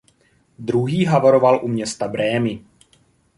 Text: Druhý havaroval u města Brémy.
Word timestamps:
Druhý 0.59 1.05
havaroval 1.05 1.59
u 1.65 1.67
města 1.67 2.07
Brémy. 2.07 2.65